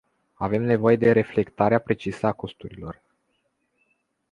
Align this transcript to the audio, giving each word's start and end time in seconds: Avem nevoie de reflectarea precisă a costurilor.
Avem 0.33 0.63
nevoie 0.65 0.95
de 0.97 1.11
reflectarea 1.11 1.79
precisă 1.79 2.25
a 2.25 2.31
costurilor. 2.33 3.01